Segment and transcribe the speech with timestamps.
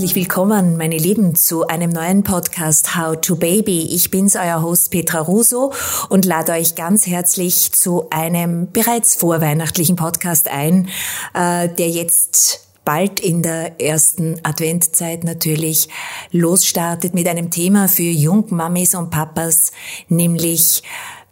[0.00, 3.82] Herzlich willkommen, meine Lieben, zu einem neuen Podcast How to Baby.
[3.94, 5.74] Ich bin's, euer Host Petra Russo
[6.08, 10.88] und lade euch ganz herzlich zu einem bereits vorweihnachtlichen Podcast ein,
[11.34, 15.90] äh, der jetzt bald in der ersten Adventzeit natürlich
[16.32, 19.70] losstartet mit einem Thema für Jungmamis und Papas,
[20.08, 20.82] nämlich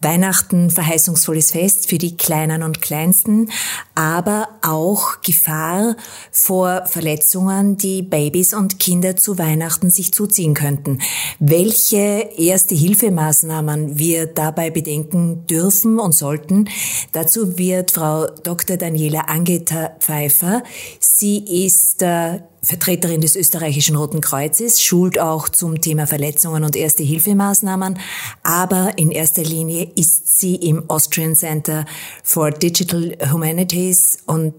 [0.00, 3.50] Weihnachten verheißungsvolles Fest für die Kleinen und Kleinsten,
[3.94, 5.96] aber auch Gefahr
[6.30, 11.00] vor Verletzungen, die Babys und Kinder zu Weihnachten sich zuziehen könnten.
[11.40, 16.68] Welche erste Hilfemaßnahmen wir dabei bedenken dürfen und sollten,
[17.12, 18.76] dazu wird Frau Dr.
[18.76, 20.62] Daniela Angeta Pfeiffer,
[21.00, 27.98] sie ist äh, Vertreterin des österreichischen Roten Kreuzes, schult auch zum Thema Verletzungen und Erste-Hilfemaßnahmen,
[28.42, 31.86] aber in erster Linie ist sie im Austrian Center
[32.22, 34.54] for Digital Humanities und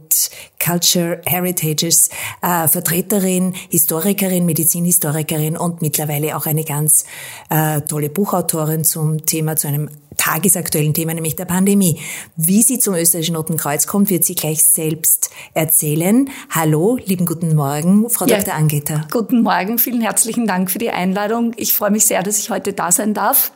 [0.59, 2.09] Culture Heritages
[2.41, 7.05] äh, Vertreterin, Historikerin, Medizinhistorikerin und mittlerweile auch eine ganz
[7.51, 9.87] äh, tolle Buchautorin zum Thema, zu einem
[10.19, 11.99] tagesaktuellen Thema, nämlich der Pandemie.
[12.35, 16.29] Wie sie zum österreichischen Roten Kreuz kommt, wird sie gleich selbst erzählen.
[16.49, 18.53] Hallo, lieben guten Morgen, Frau ja, Dr.
[18.53, 19.07] Angeta.
[19.09, 21.53] Guten Morgen, vielen herzlichen Dank für die Einladung.
[21.55, 23.51] Ich freue mich sehr, dass ich heute da sein darf.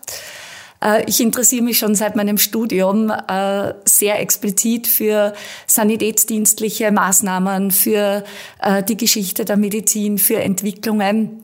[0.84, 5.34] Äh, ich interessiere mich schon seit meinem Studium äh, sehr explizit für
[5.68, 8.24] sanitätsdienstliche Maßnahmen, für
[8.62, 11.44] äh, die Geschichte der Medizin, für Entwicklungen.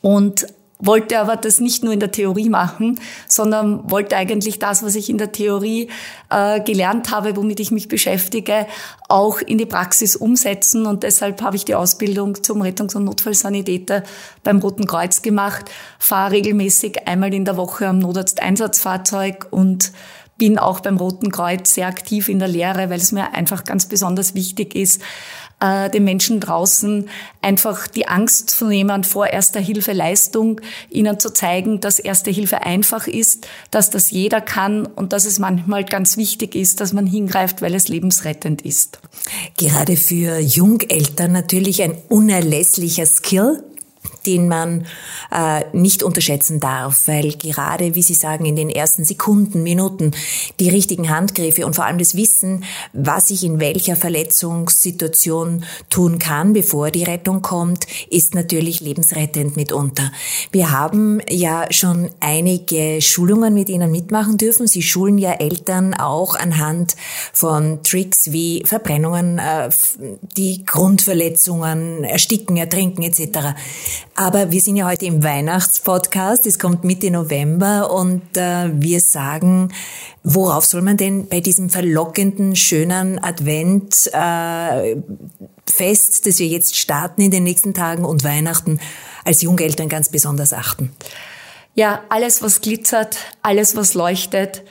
[0.00, 0.46] Und
[0.80, 5.08] wollte aber das nicht nur in der Theorie machen, sondern wollte eigentlich das, was ich
[5.08, 5.88] in der Theorie
[6.30, 8.66] äh, gelernt habe, womit ich mich beschäftige,
[9.08, 10.86] auch in die Praxis umsetzen.
[10.86, 14.02] Und deshalb habe ich die Ausbildung zum Rettungs- und Notfallsanitäter
[14.42, 19.92] beim Roten Kreuz gemacht, fahre regelmäßig einmal in der Woche am Notarzteinsatzfahrzeug und
[20.40, 23.86] bin auch beim Roten Kreuz sehr aktiv in der Lehre, weil es mir einfach ganz
[23.86, 25.02] besonders wichtig ist,
[25.60, 27.08] äh, den Menschen draußen
[27.42, 30.60] einfach die Angst zu nehmen vor Erster Hilfe Leistung,
[30.90, 35.38] ihnen zu zeigen, dass Erste Hilfe einfach ist, dass das jeder kann und dass es
[35.38, 38.98] manchmal ganz wichtig ist, dass man hingreift, weil es lebensrettend ist.
[39.56, 43.62] Gerade für Jungeltern natürlich ein unerlässlicher Skill,
[44.26, 44.86] den man
[45.30, 50.12] äh, nicht unterschätzen darf, weil gerade, wie Sie sagen, in den ersten Sekunden, Minuten
[50.58, 56.52] die richtigen Handgriffe und vor allem das Wissen, was ich in welcher Verletzungssituation tun kann,
[56.52, 60.12] bevor die Rettung kommt, ist natürlich lebensrettend mitunter.
[60.52, 64.66] Wir haben ja schon einige Schulungen mit Ihnen mitmachen dürfen.
[64.66, 66.96] Sie schulen ja Eltern auch anhand
[67.32, 69.70] von Tricks wie Verbrennungen, äh,
[70.36, 73.54] die Grundverletzungen, Ersticken, Ertrinken etc.
[74.14, 76.46] Aber wir sind ja heute im Weihnachtspodcast.
[76.46, 79.72] Es kommt Mitte November und äh, wir sagen,
[80.22, 84.96] worauf soll man denn bei diesem verlockenden, schönen Advent äh,
[85.66, 88.80] Fest, das wir jetzt starten in den nächsten Tagen und Weihnachten
[89.24, 90.92] als Jungeltern ganz besonders achten?
[91.74, 94.64] Ja, alles, was glitzert, alles, was leuchtet,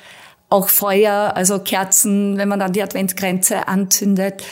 [0.49, 4.43] auch Feuer, also Kerzen, wenn man dann die Adventgrenze anzündet,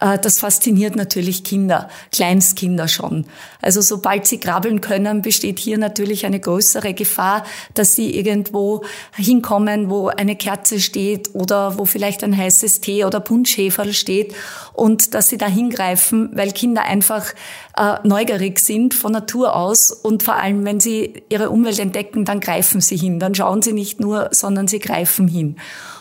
[0.00, 3.26] äh, das fasziniert natürlich Kinder, Kleinstkinder schon.
[3.60, 7.44] Also sobald sie krabbeln können, besteht hier natürlich eine größere Gefahr,
[7.74, 8.84] dass sie irgendwo
[9.14, 14.34] hinkommen, wo eine Kerze steht oder wo vielleicht ein heißes Tee oder Punschheferl steht
[14.72, 17.32] und dass sie da hingreifen, weil Kinder einfach
[17.76, 22.40] äh, neugierig sind von Natur aus und vor allem, wenn sie ihre Umwelt entdecken, dann
[22.40, 23.20] greifen sie hin.
[23.20, 25.43] Dann schauen sie nicht nur, sondern sie greifen hin.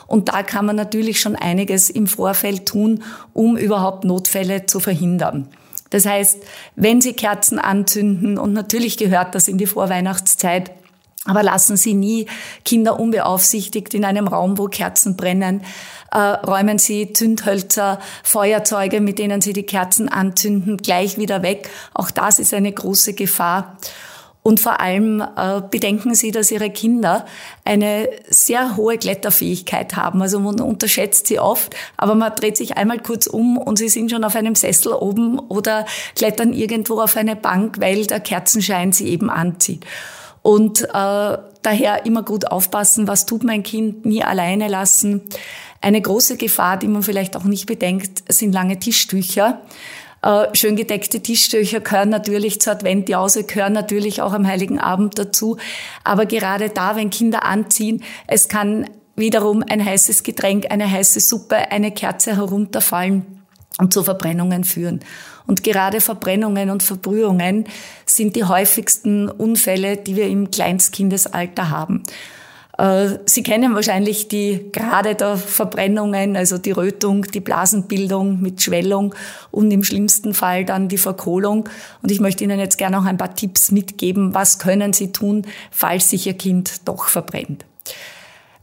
[0.07, 5.47] Und da kann man natürlich schon einiges im Vorfeld tun, um überhaupt Notfälle zu verhindern.
[5.89, 6.37] Das heißt,
[6.75, 10.71] wenn Sie Kerzen anzünden, und natürlich gehört das in die Vorweihnachtszeit,
[11.25, 12.25] aber lassen Sie nie
[12.65, 15.61] Kinder unbeaufsichtigt in einem Raum, wo Kerzen brennen.
[16.11, 21.69] Äh, räumen Sie Zündhölzer, Feuerzeuge, mit denen Sie die Kerzen anzünden, gleich wieder weg.
[21.93, 23.77] Auch das ist eine große Gefahr.
[24.43, 27.25] Und vor allem äh, bedenken Sie, dass Ihre Kinder
[27.63, 30.21] eine sehr hohe Kletterfähigkeit haben.
[30.21, 34.11] Also man unterschätzt sie oft, aber man dreht sich einmal kurz um und Sie sind
[34.11, 35.85] schon auf einem Sessel oben oder
[36.17, 39.85] klettern irgendwo auf eine Bank, weil der Kerzenschein Sie eben anzieht.
[40.41, 45.21] Und äh, daher immer gut aufpassen, was tut mein Kind, nie alleine lassen.
[45.79, 49.61] Eine große Gefahr, die man vielleicht auch nicht bedenkt, sind lange Tischtücher.
[50.23, 55.57] Äh, schön gedeckte Tischtücher gehören natürlich zur Adventjause, gehören natürlich auch am Heiligen Abend dazu.
[56.05, 61.71] Aber gerade da, wenn Kinder anziehen, es kann wiederum ein heißes Getränk, eine heiße Suppe,
[61.71, 63.43] eine Kerze herunterfallen
[63.79, 65.01] und zu Verbrennungen führen.
[65.45, 67.65] Und gerade Verbrennungen und Verbrühungen
[68.05, 72.03] sind die häufigsten Unfälle, die wir im Kleinstkindesalter haben.
[72.77, 79.13] Äh, Sie kennen wahrscheinlich die Grade der Verbrennungen, also die Rötung, die Blasenbildung mit Schwellung
[79.51, 81.69] und im schlimmsten Fall dann die Verkohlung.
[82.01, 85.45] Und ich möchte Ihnen jetzt gerne noch ein paar Tipps mitgeben, was können Sie tun,
[85.71, 87.65] falls sich Ihr Kind doch verbrennt.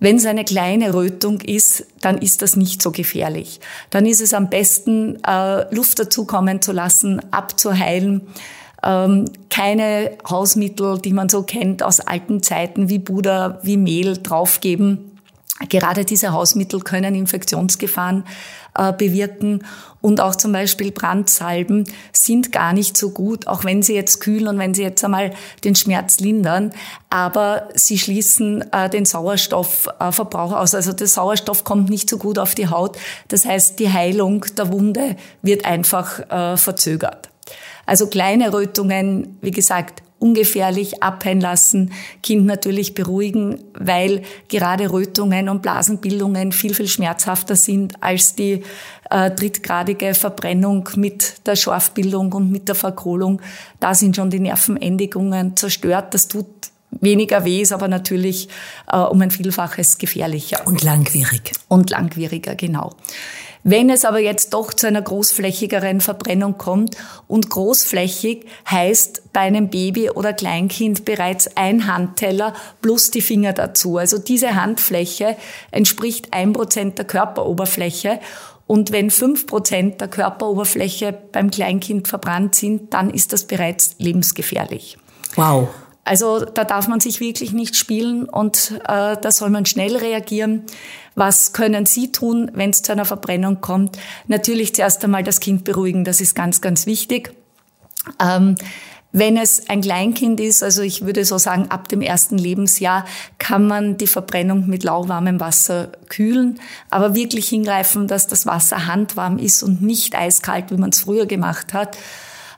[0.03, 3.61] Wenn es eine kleine Rötung ist, dann ist das nicht so gefährlich.
[3.91, 8.23] Dann ist es am besten, äh, Luft dazukommen zu lassen, abzuheilen
[8.83, 15.11] keine Hausmittel, die man so kennt aus alten Zeiten wie Buddha, wie Mehl draufgeben.
[15.69, 18.25] Gerade diese Hausmittel können Infektionsgefahren
[18.79, 19.65] äh, bewirken
[20.01, 24.49] und auch zum Beispiel Brandsalben sind gar nicht so gut, auch wenn sie jetzt kühlen
[24.49, 25.33] und wenn sie jetzt einmal
[25.65, 26.73] den Schmerz lindern,
[27.11, 30.75] aber sie schließen äh, den Sauerstoffverbrauch aus.
[30.75, 32.97] Also der Sauerstoff kommt nicht so gut auf die Haut.
[33.29, 37.30] Das heißt, die Heilung der Wunde wird einfach äh, verzögert.
[37.91, 41.91] Also kleine Rötungen, wie gesagt, ungefährlich abhängen lassen,
[42.23, 48.63] Kind natürlich beruhigen, weil gerade Rötungen und Blasenbildungen viel, viel schmerzhafter sind als die
[49.11, 53.43] äh, drittgradige Verbrennung mit der Schorfbildung und mit der Verkohlung.
[53.81, 56.15] Da sind schon die Nervenendigungen zerstört.
[56.15, 56.47] Das tut
[56.93, 58.49] weniger weh, ist aber natürlich
[58.87, 60.65] äh, um ein Vielfaches gefährlicher.
[60.65, 61.51] Und langwierig.
[61.67, 62.93] Und langwieriger, genau.
[63.63, 66.97] Wenn es aber jetzt doch zu einer großflächigeren Verbrennung kommt
[67.29, 73.99] und großflächig heißt bei einem Baby oder Kleinkind bereits ein Handteller plus die Finger dazu.
[73.99, 75.37] Also diese Handfläche
[75.71, 78.21] entspricht ein Prozent der Körperoberfläche
[78.67, 84.97] und wenn fünf Prozent der Körperoberfläche beim Kleinkind verbrannt sind, dann ist das bereits lebensgefährlich.
[85.35, 85.69] Wow.
[86.11, 90.65] Also da darf man sich wirklich nicht spielen und äh, da soll man schnell reagieren.
[91.15, 93.97] Was können Sie tun, wenn es zu einer Verbrennung kommt?
[94.27, 97.33] Natürlich zuerst einmal das Kind beruhigen, das ist ganz, ganz wichtig.
[98.21, 98.57] Ähm,
[99.13, 103.05] wenn es ein Kleinkind ist, also ich würde so sagen, ab dem ersten Lebensjahr
[103.39, 106.59] kann man die Verbrennung mit lauwarmem Wasser kühlen,
[106.91, 111.27] aber wirklich hingreifen, dass das Wasser handwarm ist und nicht eiskalt, wie man es früher
[111.27, 111.97] gemacht hat.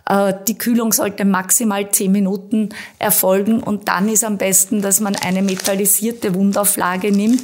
[0.09, 5.17] Äh, die Kühlung sollte maximal zehn Minuten erfolgen und dann ist am besten, dass man
[5.17, 7.43] eine metallisierte Wundauflage nimmt.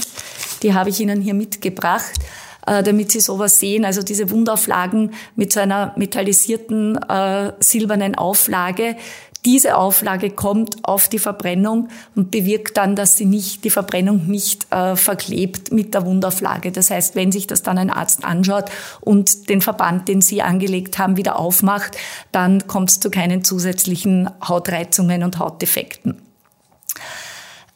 [0.63, 2.21] Die habe ich Ihnen hier mitgebracht
[2.69, 3.85] äh, damit Sie sowas sehen.
[3.85, 8.97] Also diese Wundauflagen mit so einer metallisierten äh, silbernen Auflage,
[9.45, 14.67] diese Auflage kommt auf die Verbrennung und bewirkt dann, dass sie nicht, die Verbrennung nicht
[14.73, 16.73] äh, verklebt mit der Wundauflage.
[16.73, 18.65] Das heißt, wenn sich das dann ein Arzt anschaut
[19.01, 21.97] und den Verband, den Sie angelegt haben, wieder aufmacht,
[22.33, 26.21] dann kommt es zu keinen zusätzlichen Hautreizungen und Hautdefekten.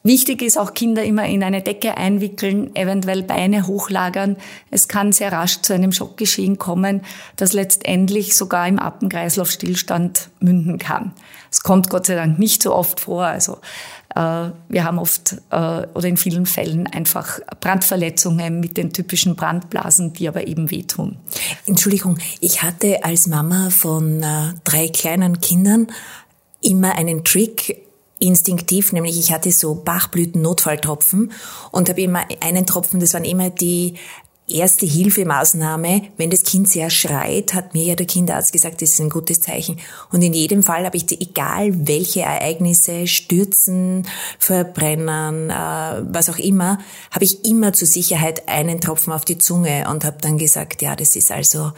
[0.05, 4.35] Wichtig ist auch Kinder immer in eine Decke einwickeln, eventuell Beine hochlagern.
[4.69, 7.03] Es kann sehr rasch zu einem Schockgeschehen kommen,
[7.37, 11.13] das letztendlich sogar im Atemkreislaufstillstand münden kann.
[11.53, 13.25] Es kommt Gott sei Dank nicht so oft vor.
[13.25, 13.59] Also
[14.15, 20.13] äh, wir haben oft äh, oder in vielen Fällen einfach Brandverletzungen mit den typischen Brandblasen,
[20.13, 21.17] die aber eben wehtun.
[21.67, 25.87] Entschuldigung, ich hatte als Mama von äh, drei kleinen Kindern
[26.59, 27.83] immer einen Trick,
[28.17, 31.33] instinktiv, nämlich ich hatte so Bachblüten-Notfalltropfen
[31.71, 33.95] und habe immer einen Tropfen, das waren immer die
[34.47, 39.01] erste Hilfemaßnahme, wenn das Kind sehr schreit, hat mir ja der Kinderarzt gesagt, das ist
[39.01, 39.79] ein gutes Zeichen.
[40.11, 44.07] Und in jedem Fall habe ich, die, egal welche Ereignisse, Stürzen,
[44.39, 46.79] Verbrennen, äh, was auch immer,
[47.11, 50.95] habe ich immer zur Sicherheit einen Tropfen auf die Zunge und habe dann gesagt, ja,
[50.95, 51.71] das ist also,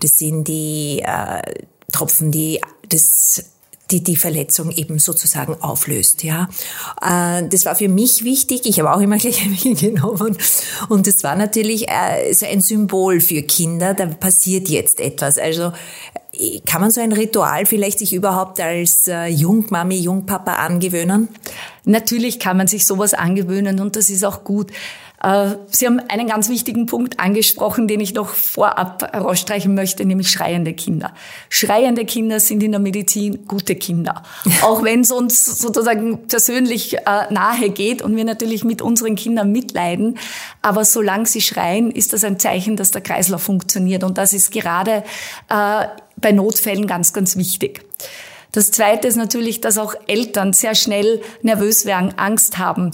[0.00, 1.42] das sind die äh,
[1.92, 3.44] Tropfen, die das
[3.90, 6.22] die die Verletzung eben sozusagen auflöst.
[6.24, 6.48] Ja,
[7.00, 8.62] äh, das war für mich wichtig.
[8.64, 10.36] Ich habe auch immer gleich ein genommen
[10.88, 13.94] und das war natürlich äh, so ein Symbol für Kinder.
[13.94, 15.38] Da passiert jetzt etwas.
[15.38, 15.72] Also
[16.32, 21.28] äh, kann man so ein Ritual vielleicht sich überhaupt als Jungmami, Jungpapa angewöhnen?
[21.84, 24.72] Natürlich kann man sich sowas angewöhnen und das ist auch gut.
[25.26, 30.30] Äh, Sie haben einen ganz wichtigen Punkt angesprochen, den ich noch vorab herausstreichen möchte, nämlich
[30.30, 31.12] schreiende Kinder.
[31.48, 34.22] Schreiende Kinder sind in der Medizin gute Kinder.
[34.62, 39.50] Auch wenn es uns sozusagen persönlich äh, nahe geht und wir natürlich mit unseren Kindern
[39.50, 40.18] mitleiden.
[40.62, 44.04] Aber solange sie schreien, ist das ein Zeichen, dass der Kreislauf funktioniert.
[44.04, 45.02] Und das ist gerade
[45.48, 45.86] äh,
[46.18, 47.84] bei Notfällen ganz, ganz wichtig.
[48.52, 52.92] Das Zweite ist natürlich, dass auch Eltern sehr schnell nervös werden, Angst haben,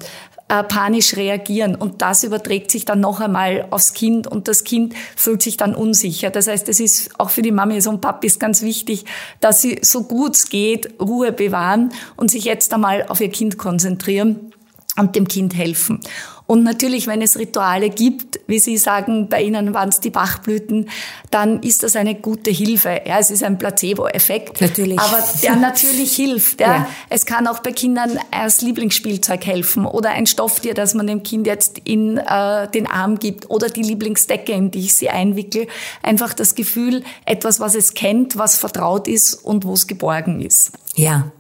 [0.49, 1.75] äh, panisch reagieren.
[1.75, 5.75] Und das überträgt sich dann noch einmal aufs Kind und das Kind fühlt sich dann
[5.75, 6.31] unsicher.
[6.31, 9.05] Das heißt, es ist auch für die Mamis und Papis ganz wichtig,
[9.41, 13.59] dass sie so gut es geht Ruhe bewahren und sich jetzt einmal auf ihr Kind
[13.59, 14.53] konzentrieren
[14.99, 16.01] und dem Kind helfen.
[16.47, 20.89] Und natürlich, wenn es Rituale gibt, wie Sie sagen, bei Ihnen waren es die Bachblüten,
[21.31, 23.01] dann ist das eine gute Hilfe.
[23.07, 24.61] Ja, es ist ein Placebo-Effekt.
[24.61, 24.99] Natürlich.
[24.99, 26.61] Aber der natürlich hilft.
[26.61, 26.67] Ja.
[26.67, 26.89] ja.
[27.09, 31.47] Es kann auch bei Kindern als Lieblingsspielzeug helfen oder ein Stofftier, das man dem Kind
[31.47, 35.67] jetzt in äh, den Arm gibt oder die Lieblingsdecke, in die ich sie einwickle.
[36.03, 40.73] Einfach das Gefühl, etwas, was es kennt, was vertraut ist und wo es geborgen ist.
[40.95, 41.31] Ja,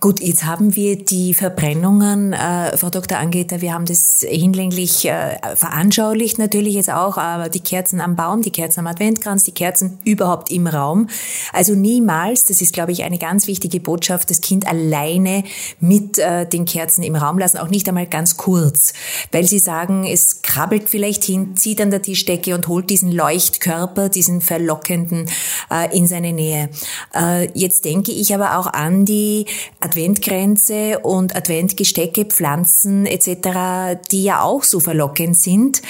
[0.00, 3.16] gut, jetzt haben wir die Verbrennungen, äh, Frau Dr.
[3.16, 8.42] Angeter, wir haben das hinlänglich äh, veranschaulicht natürlich jetzt auch, aber die Kerzen am Baum,
[8.42, 11.08] die Kerzen am Adventkranz, die Kerzen überhaupt im Raum.
[11.54, 15.44] Also niemals, das ist glaube ich eine ganz wichtige Botschaft, das Kind alleine
[15.80, 18.92] mit äh, den Kerzen im Raum lassen, auch nicht einmal ganz kurz,
[19.32, 24.10] weil Sie sagen, es krabbelt vielleicht hin, zieht an der Tischdecke und holt diesen Leuchtkörper,
[24.10, 25.30] diesen verlockenden
[25.70, 26.68] äh, in seine Nähe.
[27.14, 29.46] Äh, jetzt denke ich aber auch an die
[29.80, 35.82] Adventgrenze und Adventgestecke, Pflanzen etc., die ja auch so verlockend sind.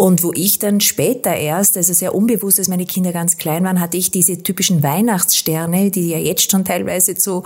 [0.00, 3.80] Und wo ich dann später erst, also sehr unbewusst, als meine Kinder ganz klein waren,
[3.80, 7.42] hatte ich diese typischen Weihnachtssterne, die ja jetzt schon teilweise zu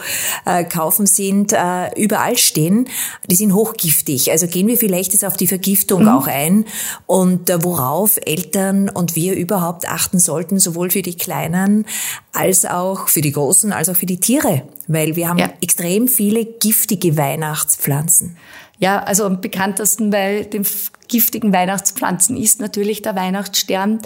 [0.46, 2.86] äh, kaufen sind, äh, überall stehen.
[3.28, 4.30] Die sind hochgiftig.
[4.30, 6.08] Also gehen wir vielleicht jetzt auf die Vergiftung mhm.
[6.10, 6.64] auch ein
[7.06, 11.86] und äh, worauf Eltern und wir überhaupt achten sollten, sowohl für die Kleinen
[12.32, 14.62] als auch für die Großen, als auch für die Tiere.
[14.86, 15.52] Weil wir haben ja.
[15.60, 18.36] extrem viele giftige Weihnachtspflanzen.
[18.78, 20.66] Ja, also am bekanntesten bei den
[21.08, 24.00] giftigen Weihnachtspflanzen ist natürlich der Weihnachtsstern,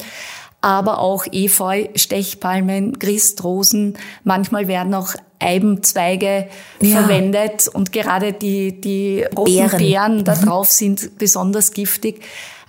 [0.60, 3.96] aber auch Efeu, Stechpalmen, Christrosen.
[4.24, 6.48] Manchmal werden auch Eibenzweige
[6.80, 6.98] ja.
[6.98, 10.44] verwendet und gerade die, die roten Beeren, Beeren da mhm.
[10.46, 12.22] drauf sind besonders giftig.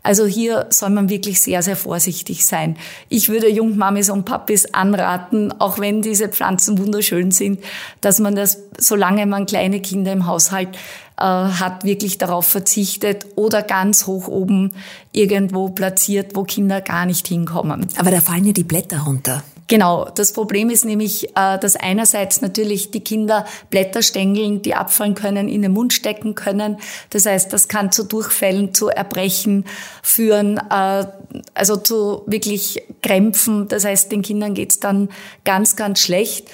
[0.10, 2.78] Also hier soll man wirklich sehr, sehr vorsichtig sein.
[3.10, 7.60] Ich würde Jungmamis und Papis anraten, auch wenn diese Pflanzen wunderschön sind,
[8.01, 10.70] dass man das, solange man kleine Kinder im Haushalt
[11.18, 14.72] äh, hat, wirklich darauf verzichtet oder ganz hoch oben
[15.12, 17.86] irgendwo platziert, wo Kinder gar nicht hinkommen.
[17.96, 19.44] Aber da fallen ja die Blätter runter.
[19.70, 25.48] Genau, das Problem ist nämlich, äh, dass einerseits natürlich die Kinder Blätterstängeln, die abfallen können,
[25.48, 26.78] in den Mund stecken können.
[27.12, 29.66] Das heißt, das kann zu Durchfällen, zu Erbrechen
[30.02, 31.06] führen, äh,
[31.54, 33.68] also zu wirklich Krämpfen.
[33.68, 35.10] Das heißt, den Kindern geht's dann
[35.46, 36.50] ganz, ganz schlecht.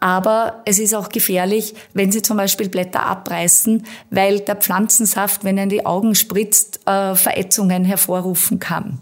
[0.00, 5.56] Aber es ist auch gefährlich, wenn Sie zum Beispiel Blätter abreißen, weil der Pflanzensaft, wenn
[5.56, 8.98] er in die Augen spritzt, äh, Verätzungen hervorrufen kann.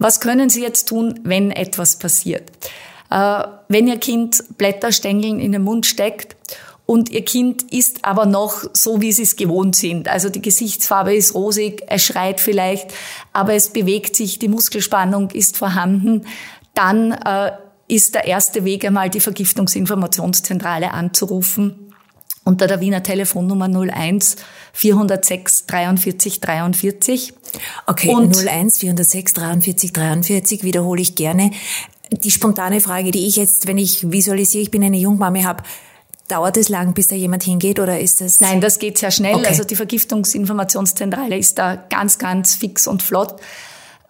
[0.00, 2.50] Was können Sie jetzt tun, wenn etwas passiert?
[3.10, 6.36] Äh, wenn Ihr Kind Blätterstängeln in den Mund steckt
[6.86, 10.08] und Ihr Kind ist aber noch so, wie Sie es gewohnt sind.
[10.08, 12.94] Also die Gesichtsfarbe ist rosig, es schreit vielleicht,
[13.34, 16.26] aber es bewegt sich, die Muskelspannung ist vorhanden,
[16.72, 17.52] dann äh,
[17.86, 21.89] ist der erste Weg einmal die Vergiftungsinformationszentrale anzurufen
[22.44, 24.36] unter der Wiener Telefonnummer 01
[24.72, 27.34] 406 43 43.
[27.86, 31.50] Okay, und 01 406 43 43 wiederhole ich gerne.
[32.10, 35.62] Die spontane Frage, die ich jetzt, wenn ich visualisiere, ich bin eine Jungmame, habe,
[36.30, 38.38] Dauert es lang, bis da jemand hingeht oder ist das?
[38.38, 39.34] Nein, das geht sehr schnell.
[39.34, 39.46] Okay.
[39.48, 43.34] Also die Vergiftungsinformationszentrale ist da ganz, ganz fix und flott.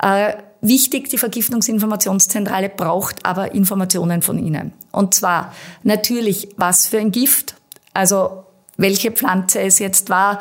[0.02, 4.75] Äh, wichtig, die Vergiftungsinformationszentrale braucht aber Informationen von Ihnen.
[4.92, 7.54] Und zwar natürlich, was für ein Gift,
[7.92, 8.44] also
[8.76, 10.40] welche Pflanze es jetzt war,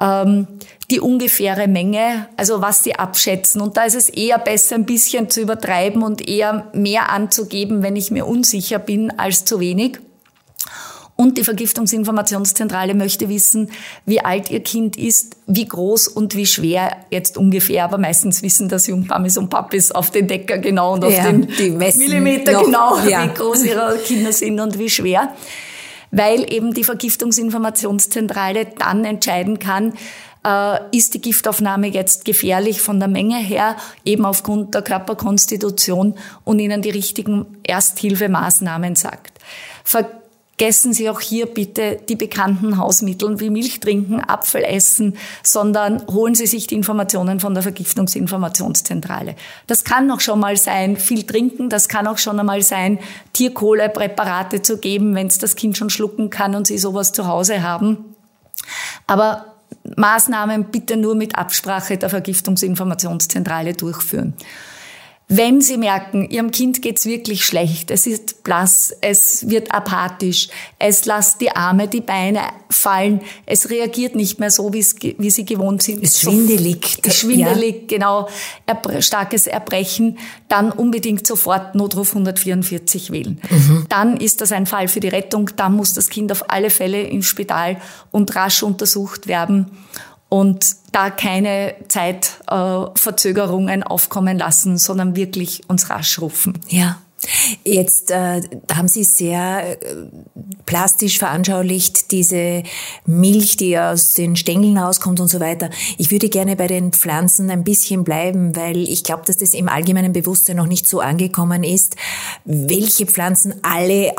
[0.00, 0.46] ähm,
[0.90, 3.60] die ungefähre Menge, also was sie abschätzen.
[3.60, 7.96] Und da ist es eher besser, ein bisschen zu übertreiben und eher mehr anzugeben, wenn
[7.96, 9.98] ich mir unsicher bin, als zu wenig.
[11.14, 13.72] Und die Vergiftungsinformationszentrale möchte wissen,
[14.06, 17.82] wie alt ihr Kind ist, wie groß und wie schwer jetzt ungefähr.
[17.84, 21.76] Aber meistens wissen das Jungmamis und Papis auf den Decker genau und auf ja, den
[21.76, 23.24] Millimeter noch, genau, ja.
[23.24, 25.34] wie groß ihre Kinder sind und wie schwer
[26.10, 29.94] weil eben die Vergiftungsinformationszentrale dann entscheiden kann,
[30.44, 36.58] äh, ist die Giftaufnahme jetzt gefährlich von der Menge her, eben aufgrund der Körperkonstitution und
[36.58, 39.38] ihnen die richtigen Ersthilfemaßnahmen sagt.
[40.58, 46.34] Vergessen Sie auch hier bitte die bekannten Hausmittel wie Milch trinken, Apfel essen, sondern holen
[46.34, 49.36] Sie sich die Informationen von der Vergiftungsinformationszentrale.
[49.68, 52.98] Das kann auch schon mal sein, viel trinken, das kann auch schon einmal sein,
[53.34, 57.62] Tierkohlepräparate zu geben, wenn es das Kind schon schlucken kann und Sie sowas zu Hause
[57.62, 58.16] haben.
[59.06, 59.54] Aber
[59.96, 64.34] Maßnahmen bitte nur mit Absprache der Vergiftungsinformationszentrale durchführen.
[65.30, 71.04] Wenn Sie merken, Ihrem Kind geht's wirklich schlecht, es ist blass, es wird apathisch, es
[71.04, 76.02] lässt die Arme, die Beine fallen, es reagiert nicht mehr so, wie Sie gewohnt sind.
[76.02, 76.98] Es schwindelig.
[77.04, 77.98] So, schwindelig, ja.
[77.98, 78.28] genau,
[79.00, 80.16] starkes Erbrechen,
[80.48, 83.38] dann unbedingt sofort Notruf 144 wählen.
[83.50, 83.84] Mhm.
[83.90, 87.02] Dann ist das ein Fall für die Rettung, dann muss das Kind auf alle Fälle
[87.02, 87.76] ins Spital
[88.12, 89.66] und rasch untersucht werden.
[90.28, 96.58] Und da keine Zeitverzögerungen äh, aufkommen lassen, sondern wirklich uns rasch rufen.
[96.68, 96.98] Ja.
[97.64, 98.42] Jetzt äh,
[98.72, 99.96] haben Sie sehr äh,
[100.66, 102.62] plastisch veranschaulicht diese
[103.06, 105.70] Milch, die aus den Stängeln rauskommt und so weiter.
[105.96, 109.68] Ich würde gerne bei den Pflanzen ein bisschen bleiben, weil ich glaube, dass das im
[109.68, 111.96] allgemeinen Bewusstsein noch nicht so angekommen ist,
[112.44, 114.14] welche Pflanzen alle äh,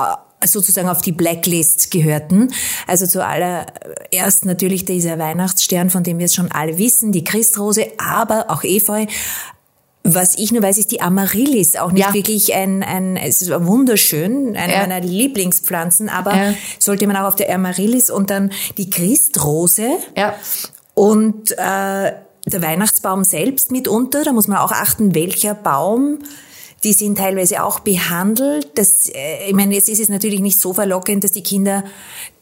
[0.46, 2.52] sozusagen auf die Blacklist gehörten.
[2.88, 8.46] Also zuallererst natürlich dieser Weihnachtsstern, von dem wir es schon alle wissen, die Christrose, aber
[8.50, 9.06] auch Efeu.
[10.04, 12.14] Was ich nur weiß, ist die Amaryllis auch nicht ja.
[12.14, 14.80] wirklich ein, ein, es ist wunderschön, eine ja.
[14.80, 16.54] meiner Lieblingspflanzen, aber ja.
[16.80, 20.36] sollte man auch auf der Amaryllis und dann die Christrose ja.
[20.94, 22.14] und äh,
[22.46, 26.20] der Weihnachtsbaum selbst mitunter, da muss man auch achten, welcher Baum
[26.84, 28.70] die sind teilweise auch behandelt.
[28.76, 31.84] Das, äh, ich meine, jetzt ist es natürlich nicht so verlockend, dass die Kinder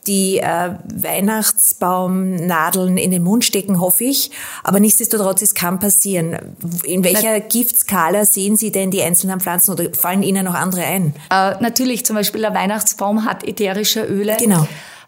[0.08, 4.32] die äh, Weihnachtsbaumnadeln in den Mund stecken, hoffe ich.
[4.63, 6.56] Aber nichtsdestotrotz, es kann passieren.
[6.84, 10.84] In welcher Na, Giftskala sehen Sie denn die einzelnen Pflanzen oder fallen Ihnen noch andere
[10.84, 11.13] ein?
[11.29, 14.38] Äh, natürlich, zum Beispiel der Weihnachtsbaum hat ätherische Öle.
[14.39, 14.65] Genau.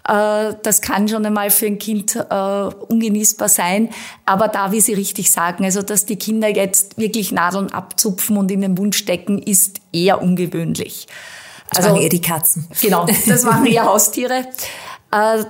[0.07, 3.89] Äh, das kann schon einmal für ein Kind äh, ungenießbar sein.
[4.25, 8.51] Aber da, wie Sie richtig sagen, also dass die Kinder jetzt wirklich Nadeln abzupfen und
[8.51, 11.07] in den Mund stecken, ist eher ungewöhnlich.
[11.69, 12.67] Das also, machen eher die Katzen.
[12.81, 14.45] Genau, das machen eher Haustiere.
[15.11, 15.43] Äh,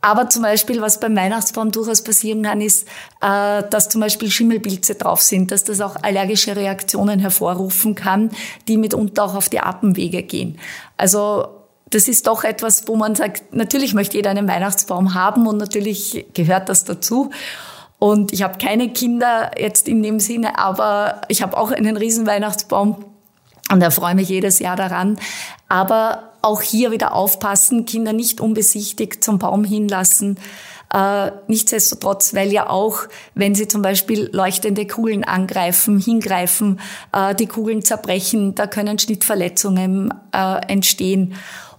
[0.00, 2.86] aber zum Beispiel, was beim Weihnachtsbaum durchaus passieren kann, ist,
[3.20, 8.28] dass zum Beispiel Schimmelpilze drauf sind, dass das auch allergische Reaktionen hervorrufen kann,
[8.68, 10.58] die mitunter auch auf die Atemwege gehen.
[10.98, 11.63] Also
[11.94, 16.26] das ist doch etwas, wo man sagt, natürlich möchte jeder einen Weihnachtsbaum haben und natürlich
[16.34, 17.30] gehört das dazu.
[18.00, 22.26] Und ich habe keine Kinder jetzt in dem Sinne, aber ich habe auch einen riesen
[22.26, 23.04] Weihnachtsbaum
[23.70, 25.18] und da freue mich jedes Jahr daran.
[25.68, 30.38] Aber auch hier wieder aufpassen, Kinder nicht unbesichtigt zum Baum hinlassen.
[30.92, 33.00] Äh, nichtsdestotrotz, weil ja auch,
[33.34, 36.78] wenn sie zum Beispiel leuchtende Kugeln angreifen, hingreifen,
[37.12, 41.34] äh, die Kugeln zerbrechen, da können Schnittverletzungen äh, entstehen.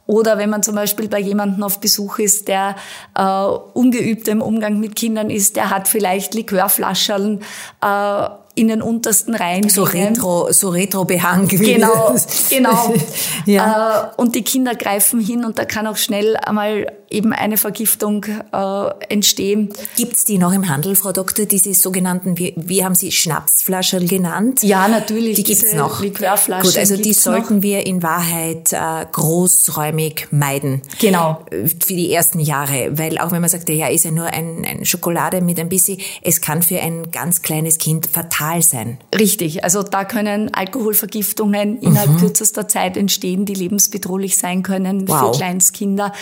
[0.07, 2.75] Oder wenn man zum Beispiel bei jemandem auf Besuch ist, der
[3.15, 7.41] äh, ungeübt im Umgang mit Kindern ist, der hat vielleicht Likörflaschern
[7.81, 9.69] äh, in den untersten Reihen.
[9.69, 11.47] So retro, so retro Behang.
[11.47, 12.15] Genau,
[12.49, 12.93] genau.
[13.45, 14.11] ja.
[14.15, 18.25] Äh, und die Kinder greifen hin und da kann auch schnell einmal eben eine Vergiftung
[18.25, 19.69] äh, entstehen.
[19.95, 24.63] Gibt's die noch im Handel, Frau Doktor, diese sogenannten, wie, wie haben Sie Schnappsflaschen genannt?
[24.63, 25.35] Ja, natürlich.
[25.35, 26.01] Die gibt's noch.
[26.01, 27.63] Likörflaschen Gut, also die sollten noch.
[27.63, 30.81] wir in Wahrheit äh, großräumig meiden.
[30.99, 31.45] Genau.
[31.49, 34.85] Für die ersten Jahre, weil auch wenn man sagt, ja, ist ja nur ein, ein
[34.85, 38.97] Schokolade mit ein bisschen, es kann für ein ganz kleines Kind fatal sein.
[39.17, 42.17] Richtig, also da können Alkoholvergiftungen innerhalb mhm.
[42.17, 45.31] kürzester Zeit entstehen, die lebensbedrohlich sein können wow.
[45.31, 46.13] für Kleinstkinder.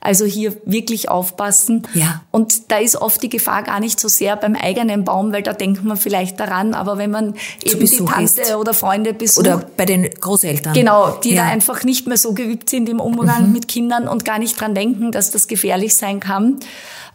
[0.00, 1.86] Also hier wirklich aufpassen.
[1.94, 2.22] Ja.
[2.30, 5.52] Und da ist oft die Gefahr gar nicht so sehr beim eigenen Baum, weil da
[5.52, 8.54] denkt man vielleicht daran, aber wenn man Zu eben Besuch die Tante ist.
[8.54, 9.46] oder Freunde besucht.
[9.46, 10.74] Oder bei den Großeltern.
[10.74, 11.44] Genau, die ja.
[11.44, 13.52] da einfach nicht mehr so geübt sind im Umgang mhm.
[13.52, 16.58] mit Kindern und gar nicht dran denken, dass das gefährlich sein kann.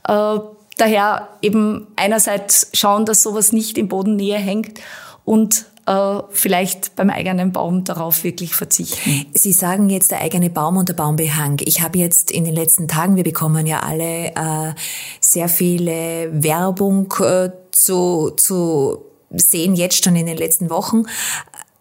[0.08, 0.40] Äh,
[0.78, 4.80] daher eben einerseits schauen, dass sowas nicht in Bodennähe hängt
[5.26, 9.26] und äh, vielleicht beim eigenen Baum darauf wirklich verzichten.
[9.34, 11.62] Sie sagen jetzt der eigene Baum und der Baumbehang.
[11.64, 14.74] Ich habe jetzt in den letzten Tagen, wir bekommen ja alle äh,
[15.22, 21.06] sehr viele Werbung äh, zu, zu sehen, jetzt schon in den letzten Wochen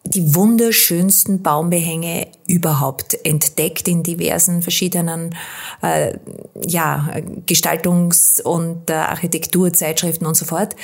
[0.08, 5.34] die wunderschönsten Baumbehänge überhaupt entdeckt in diversen verschiedenen
[5.82, 6.16] äh,
[6.64, 7.08] ja,
[7.46, 10.76] Gestaltungs- und äh, Architekturzeitschriften und so fort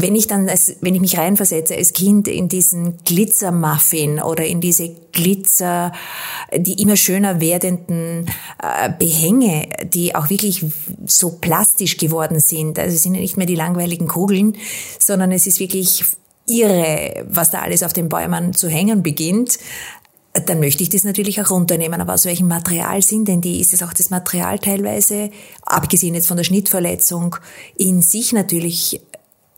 [0.00, 4.60] wenn ich dann, als, wenn ich mich reinversetze als Kind in diesen Glitzermuffin oder in
[4.60, 5.92] diese Glitzer,
[6.54, 8.30] die immer schöner werdenden
[8.62, 10.64] äh, Behänge, die auch wirklich
[11.06, 14.56] so plastisch geworden sind, also es sind nicht mehr die langweiligen Kugeln,
[14.98, 16.04] sondern es ist wirklich
[16.46, 19.58] irre, was da alles auf den Bäumen zu hängen beginnt,
[20.44, 22.00] dann möchte ich das natürlich auch runternehmen.
[22.00, 23.60] Aber aus welchem Material sind denn die?
[23.60, 25.30] Ist es auch das Material teilweise,
[25.62, 27.36] abgesehen jetzt von der Schnittverletzung,
[27.76, 29.00] in sich natürlich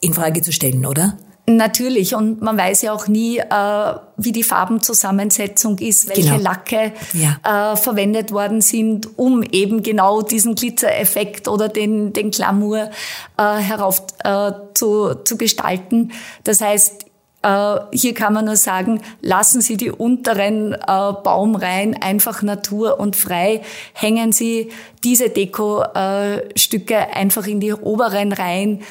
[0.00, 1.16] in Frage zu stellen, oder?
[1.48, 6.42] Natürlich, und man weiß ja auch nie, äh, wie die Farbenzusammensetzung ist, welche genau.
[6.42, 7.72] Lacke ja.
[7.72, 12.90] äh, verwendet worden sind, um eben genau diesen Glitzereffekt oder den, den Glamour
[13.38, 16.12] äh, herauf äh, zu, zu gestalten.
[16.44, 17.06] Das heißt,
[17.40, 23.16] äh, hier kann man nur sagen, lassen Sie die unteren äh, Baumreihen einfach natur und
[23.16, 23.62] frei,
[23.94, 24.68] hängen Sie
[25.02, 28.82] diese Dekostücke einfach in die oberen Reihen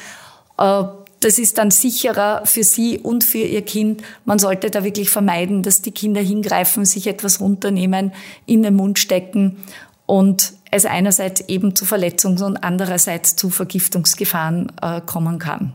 [1.20, 4.02] das ist dann sicherer für Sie und für Ihr Kind.
[4.24, 8.12] Man sollte da wirklich vermeiden, dass die Kinder hingreifen, sich etwas runternehmen,
[8.46, 9.56] in den Mund stecken
[10.06, 15.72] und es einerseits eben zu Verletzungs- und andererseits zu Vergiftungsgefahren äh, kommen kann.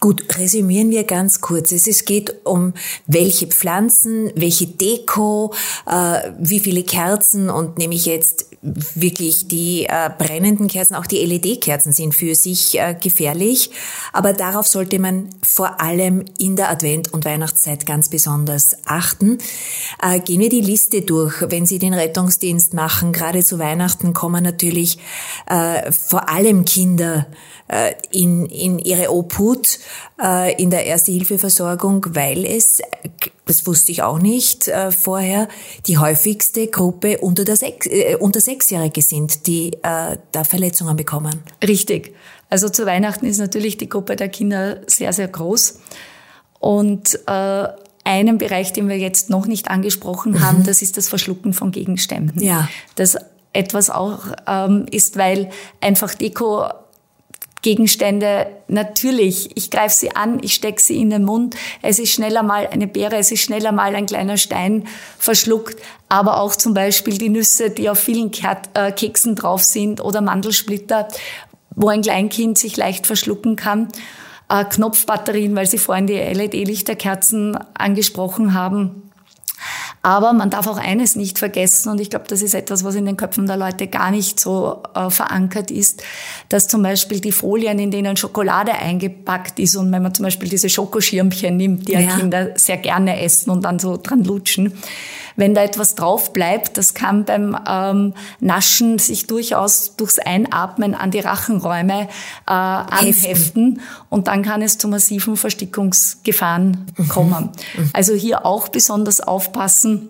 [0.00, 1.72] Gut, resümieren wir ganz kurz.
[1.72, 2.74] Es geht um
[3.06, 5.52] welche Pflanzen, welche Deko,
[5.86, 11.24] äh, wie viele Kerzen und nehme ich jetzt wirklich die äh, brennenden Kerzen, auch die
[11.24, 13.70] LED-Kerzen sind für sich äh, gefährlich.
[14.12, 19.38] Aber darauf sollte man vor allem in der Advent- und Weihnachtszeit ganz besonders achten.
[20.24, 21.42] Gehen wir die Liste durch.
[21.48, 24.98] Wenn Sie den Rettungsdienst machen, gerade zu Weihnachten kommen natürlich
[25.90, 27.26] vor allem Kinder
[28.10, 29.78] in, in ihre Obhut
[30.22, 32.80] äh, in der Erste-Hilfe-Versorgung, weil es,
[33.46, 35.48] das wusste ich auch nicht äh, vorher,
[35.86, 41.42] die häufigste Gruppe unter, der Sech, äh, unter Sechsjährige sind, die äh, da Verletzungen bekommen.
[41.66, 42.14] Richtig.
[42.50, 45.80] Also zu Weihnachten ist natürlich die Gruppe der Kinder sehr, sehr groß.
[46.60, 47.68] Und äh,
[48.04, 50.42] einen Bereich, den wir jetzt noch nicht angesprochen mhm.
[50.42, 52.42] haben, das ist das Verschlucken von Gegenständen.
[52.42, 52.68] Ja.
[52.94, 53.18] Das
[53.52, 55.50] etwas auch ähm, ist, weil
[55.80, 56.68] einfach Deko
[57.62, 62.42] Gegenstände, natürlich, ich greife sie an, ich stecke sie in den Mund, es ist schneller
[62.42, 64.86] mal eine Beere, es ist schneller mal ein kleiner Stein
[65.18, 65.76] verschluckt,
[66.08, 68.30] aber auch zum Beispiel die Nüsse, die auf vielen
[68.74, 71.08] äh, Keksen drauf sind oder Mandelsplitter,
[71.74, 73.88] wo ein Kleinkind sich leicht verschlucken kann.
[74.48, 79.07] Äh, Knopfbatterien, weil Sie vorhin die LED-Lichterkerzen angesprochen haben
[80.02, 83.06] aber man darf auch eines nicht vergessen, und ich glaube, das ist etwas, was in
[83.06, 86.02] den Köpfen der Leute gar nicht so äh, verankert ist,
[86.48, 90.48] dass zum Beispiel die Folien, in denen Schokolade eingepackt ist, und wenn man zum Beispiel
[90.48, 92.16] diese Schokoschirmchen nimmt, die ja.
[92.16, 94.72] Kinder sehr gerne essen und dann so dran lutschen,
[95.38, 101.12] wenn da etwas drauf bleibt, das kann beim ähm, Naschen sich durchaus durchs Einatmen an
[101.12, 107.08] die Rachenräume äh, anheften und dann kann es zu massiven Verstickungsgefahren mhm.
[107.08, 107.50] kommen.
[107.76, 107.90] Mhm.
[107.92, 110.08] Also hier auch besonders aufpassen.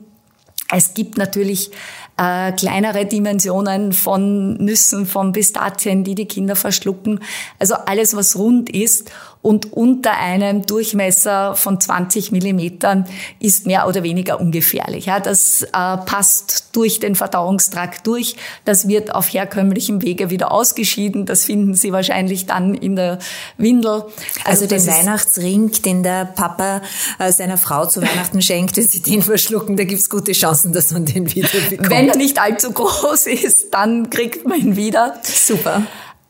[0.74, 1.72] Es gibt natürlich
[2.16, 7.20] äh, kleinere Dimensionen von Nüssen, von Pistazien, die die Kinder verschlucken.
[7.58, 9.10] Also alles, was rund ist
[9.40, 13.06] und unter einem Durchmesser von 20 Millimetern
[13.38, 15.06] ist mehr oder weniger ungefährlich.
[15.06, 18.36] Ja, das äh, passt durch den Verdauungstrakt durch.
[18.64, 21.24] Das wird auf herkömmlichem Wege wieder ausgeschieden.
[21.24, 23.18] Das finden Sie wahrscheinlich dann in der
[23.56, 24.04] Windel.
[24.44, 26.82] Also, also den Weihnachtsring, den der Papa
[27.18, 30.90] äh, seiner Frau zu Weihnachten schenkt, wenn Sie den verschlucken, da gibt's gute Chancen, dass
[30.90, 31.90] man den wieder bekommt.
[31.90, 35.14] Wenn er nicht allzu groß ist, dann kriegt man ihn wieder.
[35.22, 35.82] Super.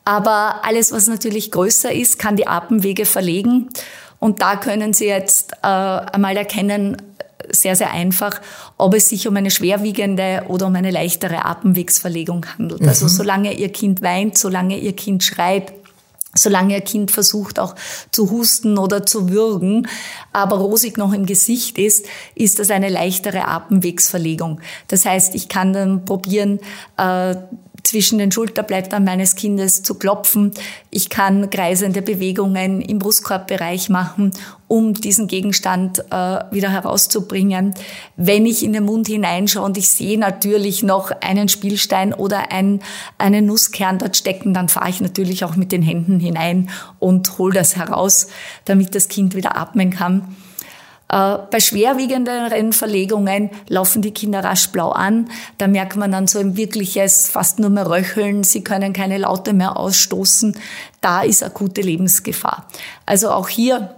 [0.09, 3.69] Aber alles, was natürlich größer ist, kann die Atemwege verlegen.
[4.19, 6.97] Und da können Sie jetzt äh, einmal erkennen,
[7.51, 8.41] sehr, sehr einfach,
[8.79, 12.81] ob es sich um eine schwerwiegende oder um eine leichtere Atemwegsverlegung handelt.
[12.81, 13.09] Also mhm.
[13.09, 15.75] Also solange Ihr Kind weint, solange Ihr Kind schreit,
[16.35, 17.75] solange Ihr Kind versucht auch
[18.11, 19.89] zu husten oder zu würgen,
[20.33, 24.63] aber rosig noch im Gesicht ist, ist das eine leichtere Atemwegsverlegung.
[24.87, 26.61] Das heißt, ich kann dann probieren,
[26.97, 27.37] äh,
[27.89, 30.53] zwischen den Schulterblättern meines Kindes zu klopfen.
[30.91, 34.33] Ich kann kreisende Bewegungen im Brustkorbbereich machen,
[34.69, 37.73] um diesen Gegenstand äh, wieder herauszubringen.
[38.17, 42.81] Wenn ich in den Mund hineinschaue und ich sehe natürlich noch einen Spielstein oder ein,
[43.17, 47.55] einen Nusskern dort stecken, dann fahre ich natürlich auch mit den Händen hinein und hole
[47.55, 48.29] das heraus,
[48.67, 50.37] damit das Kind wieder atmen kann.
[51.11, 55.31] Äh, bei schwerwiegenderen Verlegungen laufen die Kinder rasch blau an.
[55.57, 58.45] Da merkt man dann so ein wirkliches, fast nur mehr Röcheln.
[58.45, 60.57] Sie können keine Laute mehr ausstoßen.
[61.01, 62.67] Da ist akute Lebensgefahr.
[63.07, 63.95] Also auch hier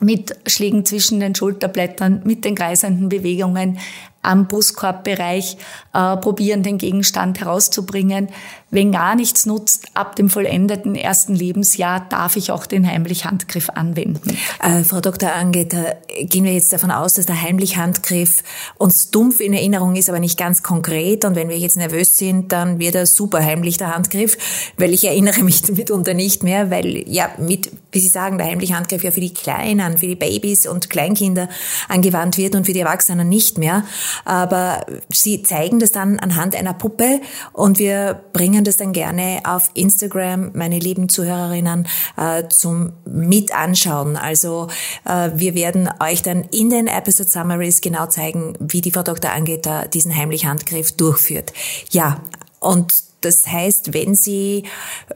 [0.00, 3.78] mit Schlägen zwischen den Schulterblättern, mit den kreisenden Bewegungen
[4.22, 5.56] am Brustkorbbereich
[5.94, 8.28] äh, probieren, den Gegenstand herauszubringen.
[8.70, 14.36] Wenn gar nichts nutzt, ab dem vollendeten ersten Lebensjahr darf ich auch den Heimlich-Handgriff anwenden.
[14.62, 15.32] Äh, Frau Dr.
[15.32, 18.44] Angeter, gehen wir jetzt davon aus, dass der Heimlich-Handgriff
[18.76, 21.24] uns dumpf in Erinnerung ist, aber nicht ganz konkret.
[21.24, 24.36] Und wenn wir jetzt nervös sind, dann wird er super heimlich, der Handgriff,
[24.76, 29.02] weil ich erinnere mich mitunter nicht mehr, weil ja, mit, wie Sie sagen, der Heimlich-Handgriff
[29.02, 31.48] ja für die Kleinen, für die Babys und Kleinkinder
[31.88, 33.84] angewandt wird und für die Erwachsenen nicht mehr
[34.24, 37.20] aber sie zeigen das dann anhand einer Puppe
[37.52, 44.16] und wir bringen das dann gerne auf Instagram, meine lieben Zuhörerinnen, äh, zum Mitanschauen.
[44.16, 44.68] Also
[45.04, 49.32] äh, wir werden euch dann in den Episode Summaries genau zeigen, wie die Frau Dr.
[49.32, 51.52] Angeter diesen heimlichen Handgriff durchführt.
[51.90, 52.20] Ja,
[52.60, 54.64] und das heißt, wenn Sie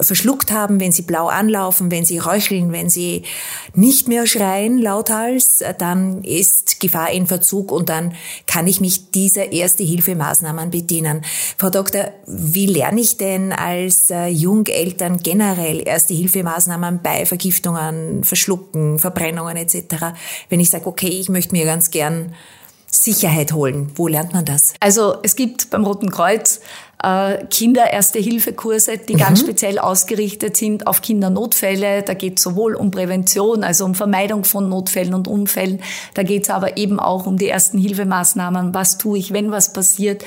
[0.01, 3.23] verschluckt haben, wenn Sie blau anlaufen, wenn Sie röcheln, wenn Sie
[3.75, 8.15] nicht mehr schreien lauthals, dann ist Gefahr in Verzug und dann
[8.47, 11.23] kann ich mich dieser Erste-Hilfe-Maßnahmen bedienen.
[11.59, 19.57] Frau Doktor, wie lerne ich denn als äh, Jungeltern generell Erste-Hilfe-Maßnahmen bei Vergiftungen, Verschlucken, Verbrennungen
[19.57, 20.15] etc.,
[20.49, 22.35] wenn ich sage, okay, ich möchte mir ganz gern
[22.95, 23.91] Sicherheit holen.
[23.97, 24.75] Wo lernt man das?
[24.81, 26.61] Also es gibt beim Roten Kreuz
[27.05, 29.19] äh, Kinder-Erste-Hilfe-Kurse, die mhm.
[29.19, 32.03] ganz speziell ausgerichtet sind auf Kindernotfälle.
[32.03, 35.81] Da geht es sowohl um Prävention, also um Vermeidung von Notfällen und Unfällen.
[36.15, 38.75] Da geht es aber eben auch um die ersten Hilfemaßnahmen.
[38.75, 40.25] Was tue ich, wenn was passiert?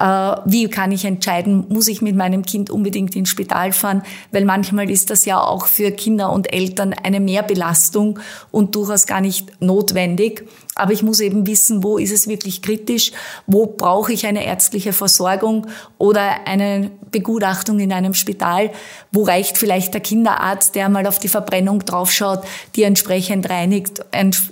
[0.00, 4.46] Äh, wie kann ich entscheiden, muss ich mit meinem Kind unbedingt ins Spital fahren, weil
[4.46, 8.18] manchmal ist das ja auch für Kinder und Eltern eine Mehrbelastung
[8.50, 10.48] und durchaus gar nicht notwendig.
[10.74, 13.12] Aber ich muss eben wissen, wo ist es wirklich kritisch,
[13.46, 15.66] wo brauche ich eine ärztliche Versorgung
[15.98, 18.70] oder eine Begutachtung in einem Spital,
[19.12, 22.40] wo reicht vielleicht der Kinderarzt, der mal auf die Verbrennung draufschaut,
[22.74, 24.00] die entsprechend reinigt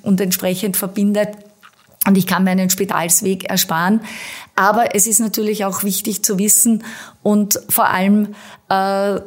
[0.02, 1.30] und entsprechend verbindet
[2.06, 4.00] und ich kann mir einen Spitalsweg ersparen.
[4.56, 6.84] Aber es ist natürlich auch wichtig zu wissen
[7.22, 8.34] und vor allem
[8.68, 9.20] äh,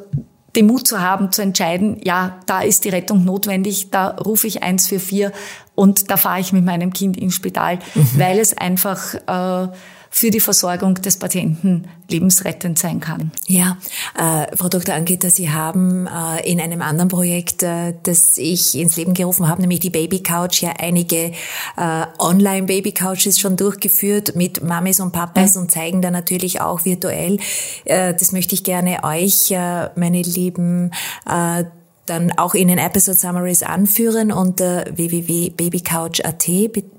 [0.56, 4.64] den Mut zu haben, zu entscheiden, ja, da ist die Rettung notwendig, da rufe ich
[4.64, 5.30] 144
[5.76, 8.10] und da fahre ich mit meinem Kind ins Spital, mhm.
[8.18, 9.72] weil es einfach äh,
[10.14, 13.32] für die Versorgung des Patienten lebensrettend sein kann.
[13.48, 13.78] Ja,
[14.18, 14.94] äh, Frau Dr.
[14.94, 19.62] Angeter, Sie haben äh, in einem anderen Projekt, äh, das ich ins Leben gerufen habe,
[19.62, 21.32] nämlich die Baby Couch, ja einige
[21.78, 25.62] äh, Online-Baby Couches schon durchgeführt mit Mamis und Papas mhm.
[25.62, 27.38] und zeigen da natürlich auch virtuell.
[27.86, 30.92] Äh, das möchte ich gerne euch, äh, meine lieben
[31.26, 31.64] äh,
[32.06, 34.32] dann auch in den Episode Summaries anführen.
[34.32, 36.50] Unter www.babycouch.at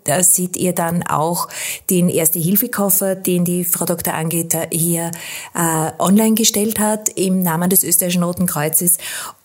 [0.04, 1.48] da seht ihr dann auch
[1.90, 4.14] den Erste-Hilfe-Koffer, den die Frau Dr.
[4.14, 5.10] Angeter hier
[5.54, 8.98] äh, online gestellt hat im Namen des Österreichischen Roten Kreuzes.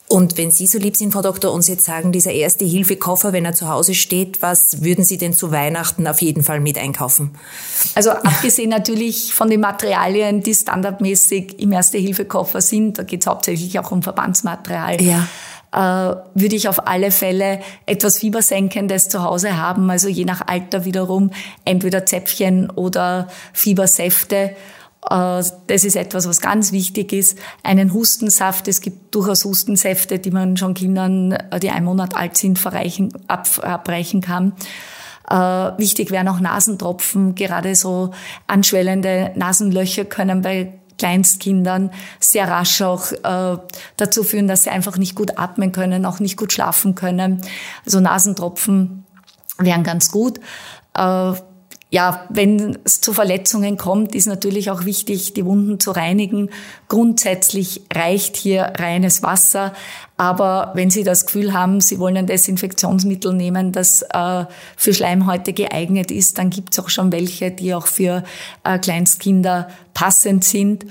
[0.09, 3.53] Und wenn Sie so lieb sind, Frau Doktor, uns jetzt sagen, dieser Erste-Hilfe-Koffer, wenn er
[3.53, 7.31] zu Hause steht, was würden Sie denn zu Weihnachten auf jeden Fall mit einkaufen?
[7.93, 13.77] Also abgesehen natürlich von den Materialien, die standardmäßig im Erste-Hilfe-Koffer sind, da geht es hauptsächlich
[13.79, 15.01] auch um Verbandsmaterial.
[15.01, 15.27] Ja
[15.73, 20.85] äh, würde ich auf alle Fälle etwas Fiebersenkendes zu Hause haben, also je nach Alter
[20.85, 21.31] wiederum
[21.65, 24.55] entweder Zäpfchen oder Fiebersäfte.
[25.09, 27.37] Äh, das ist etwas, was ganz wichtig ist.
[27.63, 28.67] Einen Hustensaft.
[28.67, 33.13] Es gibt durchaus Hustensäfte, die man schon Kindern, äh, die ein Monat alt sind, verreichen,
[33.27, 34.53] abreichen kann.
[35.29, 37.35] Äh, wichtig wären auch Nasentropfen.
[37.35, 38.11] Gerade so
[38.47, 43.11] anschwellende Nasenlöcher können bei Kleinstkindern sehr rasch auch
[43.97, 47.39] dazu führen, dass sie einfach nicht gut atmen können, auch nicht gut schlafen können.
[47.85, 49.05] Also Nasentropfen
[49.59, 50.39] wären ganz gut.
[51.89, 56.49] Ja, wenn es zu Verletzungen kommt, ist natürlich auch wichtig, die Wunden zu reinigen.
[56.89, 59.73] Grundsätzlich reicht hier reines Wasser.
[60.17, 64.45] Aber wenn Sie das Gefühl haben, Sie wollen ein Desinfektionsmittel nehmen, das äh,
[64.75, 68.23] für Schleimhäute geeignet ist, dann gibt es auch schon welche, die auch für
[68.65, 70.85] äh, Kleinstkinder passend sind.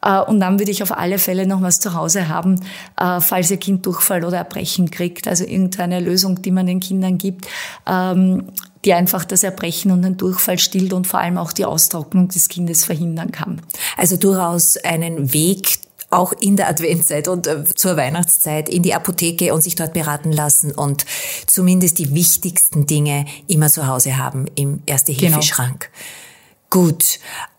[0.00, 2.60] Äh, und dann würde ich auf alle Fälle noch was zu Hause haben,
[3.00, 5.26] äh, falls Ihr Kind Durchfall oder Erbrechen kriegt.
[5.26, 7.48] Also irgendeine Lösung, die man den Kindern gibt.
[7.84, 8.44] Ähm,
[8.86, 12.48] die einfach das Erbrechen und den Durchfall stillt und vor allem auch die Austrocknung des
[12.48, 13.60] Kindes verhindern kann.
[13.96, 19.52] Also durchaus einen Weg auch in der Adventszeit und äh, zur Weihnachtszeit in die Apotheke
[19.52, 21.04] und sich dort beraten lassen und
[21.48, 25.90] zumindest die wichtigsten Dinge immer zu Hause haben im Erste-Hilfe-Schrank.
[26.70, 26.86] Genau.
[26.86, 27.18] Gut.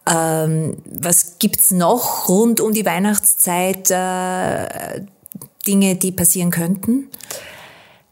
[0.10, 3.92] Ähm, was gibt's noch rund um die Weihnachtszeit?
[3.92, 5.02] Äh,
[5.68, 7.10] Dinge, die passieren könnten?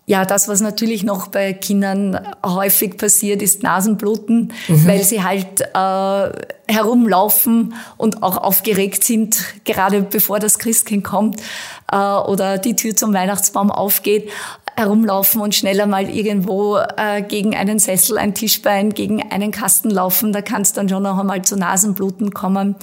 [0.07, 4.87] Ja, das, was natürlich noch bei Kindern häufig passiert, ist Nasenbluten, mhm.
[4.87, 11.41] weil sie halt äh, herumlaufen und auch aufgeregt sind, gerade bevor das Christkind kommt
[11.91, 14.29] äh, oder die Tür zum Weihnachtsbaum aufgeht
[14.77, 20.33] herumlaufen und schneller mal irgendwo äh, gegen einen Sessel, ein Tischbein, gegen einen Kasten laufen.
[20.33, 22.75] Da kann es dann schon noch einmal zu Nasenbluten kommen.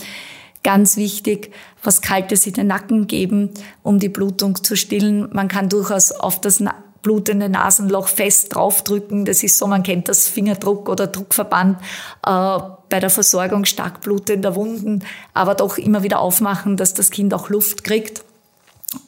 [0.62, 3.50] Ganz wichtig, was Kaltes in den Nacken geben,
[3.82, 5.28] um die Blutung zu stillen.
[5.32, 6.62] Man kann durchaus auf das
[7.02, 9.24] blutende Nasenloch fest draufdrücken.
[9.24, 11.78] Das ist so, man kennt das Fingerdruck oder Druckverband
[12.24, 17.34] äh, bei der Versorgung stark blutender Wunden, aber doch immer wieder aufmachen, dass das Kind
[17.34, 18.24] auch Luft kriegt.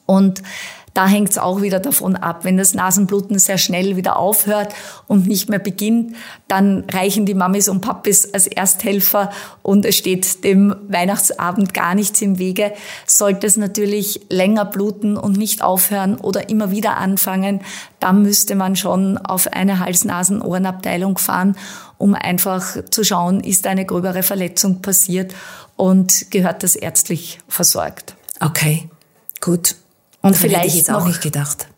[0.07, 0.43] Und
[0.95, 2.45] da hängt es auch wieder davon ab.
[2.45, 4.73] Wenn das Nasenbluten sehr schnell wieder aufhört
[5.09, 6.15] und nicht mehr beginnt,
[6.47, 9.31] dann reichen die Mamis und Papis als Ersthelfer
[9.63, 12.73] und es steht dem Weihnachtsabend gar nichts im Wege.
[13.07, 17.61] Sollte es natürlich länger bluten und nicht aufhören oder immer wieder anfangen,
[17.99, 21.57] dann müsste man schon auf eine Hals-Nasen-Ohrenabteilung fahren,
[21.99, 25.35] um einfach zu schauen, ist eine gröbere Verletzung passiert
[25.77, 28.15] und gehört das ärztlich versorgt.
[28.41, 28.89] Okay,
[29.41, 29.77] gut.
[30.25, 31.69] Und vielleicht hätte ich jetzt noch, auch nicht gedacht.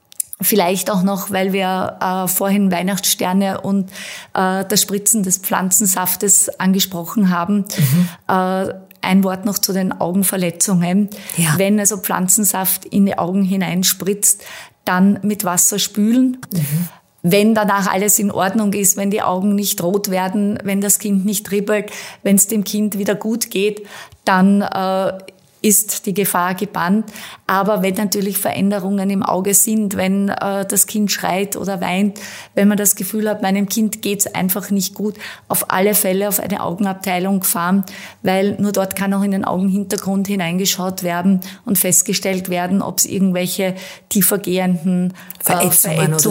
[0.41, 3.91] Vielleicht auch noch, weil wir äh, vorhin Weihnachtssterne und
[4.35, 7.65] äh, das Spritzen des Pflanzensaftes angesprochen haben.
[7.77, 8.09] Mhm.
[8.29, 11.11] Äh, ein Wort noch zu den Augenverletzungen.
[11.37, 11.55] Ja.
[11.57, 14.45] Wenn also Pflanzensaft in die Augen hineinspritzt,
[14.85, 16.39] dann mit Wasser spülen.
[16.53, 16.89] Mhm.
[17.29, 21.25] wenn danach alles in Ordnung ist, wenn die Augen nicht rot werden, wenn das Kind
[21.25, 21.91] nicht dribbelt,
[22.23, 23.85] wenn es dem Kind wieder gut geht,
[24.25, 25.13] dann äh,
[25.63, 27.07] ist die Gefahr gebannt.
[27.47, 32.21] Aber wenn natürlich Veränderungen im Auge sind, wenn äh, das Kind schreit oder weint,
[32.55, 35.17] wenn man das Gefühl hat, meinem Kind geht's einfach nicht gut,
[35.49, 37.85] auf alle Fälle auf eine Augenabteilung fahren,
[38.23, 43.07] weil nur dort kann auch in den Augenhintergrund hineingeschaut werden und festgestellt werden, ob es
[43.07, 43.75] irgendwelche
[44.09, 46.31] tiefergehenden äh, Verätzungen, so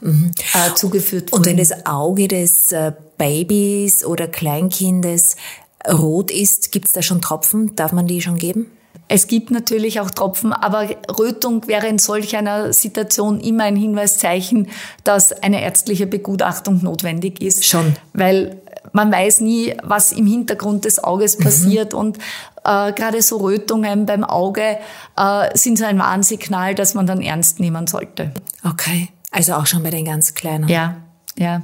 [0.00, 0.32] mhm.
[0.54, 1.40] äh, zugeführt wurden.
[1.40, 5.36] Und wenn das Auge des äh, Babys oder Kleinkindes
[5.86, 7.76] rot ist, gibt es da schon Tropfen?
[7.76, 8.66] Darf man die schon geben?
[9.08, 10.88] Es gibt natürlich auch Tropfen, aber
[11.18, 14.68] Rötung wäre in solch einer Situation immer ein Hinweiszeichen,
[15.02, 17.64] dass eine ärztliche Begutachtung notwendig ist.
[17.64, 17.96] Schon.
[18.12, 18.60] Weil
[18.92, 21.44] man weiß nie, was im Hintergrund des Auges mhm.
[21.44, 21.98] passiert mhm.
[21.98, 22.18] und
[22.64, 24.78] äh, gerade so Rötungen beim Auge
[25.16, 28.32] äh, sind so ein Warnsignal, dass man dann ernst nehmen sollte.
[28.62, 30.68] Okay, also auch schon bei den ganz Kleinen.
[30.68, 30.96] Ja,
[31.36, 31.62] ja.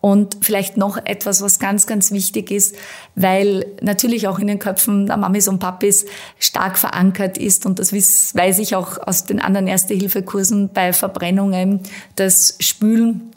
[0.00, 2.74] Und vielleicht noch etwas, was ganz, ganz wichtig ist,
[3.16, 6.06] weil natürlich auch in den Köpfen der Mamis und Papis
[6.38, 11.80] stark verankert ist, und das weiß ich auch aus den anderen Erste-Hilfe-Kursen bei Verbrennungen,
[12.16, 13.32] das Spülen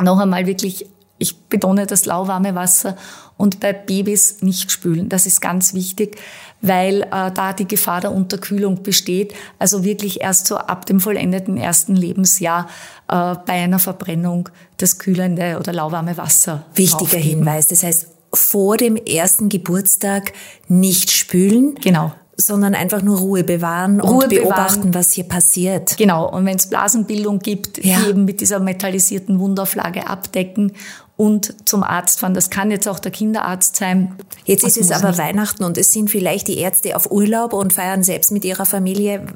[0.00, 0.86] noch einmal wirklich,
[1.18, 2.96] ich betone das lauwarme Wasser
[3.36, 5.08] und bei Babys nicht spülen.
[5.08, 6.18] Das ist ganz wichtig,
[6.60, 9.34] weil äh, da die Gefahr der Unterkühlung besteht.
[9.58, 12.68] Also wirklich erst so ab dem vollendeten ersten Lebensjahr
[13.08, 16.64] äh, bei einer Verbrennung das kühlende oder lauwarme Wasser.
[16.74, 17.18] Wichtiger.
[17.18, 17.66] Hinweis.
[17.66, 20.32] Das heißt, vor dem ersten Geburtstag
[20.68, 21.74] nicht spülen.
[21.82, 24.94] Genau sondern einfach nur Ruhe bewahren Ruhe und beobachten, bewahren.
[24.94, 25.96] was hier passiert.
[25.96, 26.30] Genau.
[26.30, 27.98] Und wenn es Blasenbildung gibt, ja.
[27.98, 30.72] die eben mit dieser metallisierten Wundauflage abdecken
[31.18, 32.32] und zum Arzt fahren.
[32.32, 34.14] Das kann jetzt auch der Kinderarzt sein.
[34.44, 35.18] Jetzt das ist es aber nicht.
[35.18, 39.26] Weihnachten und es sind vielleicht die Ärzte auf Urlaub und feiern selbst mit ihrer Familie.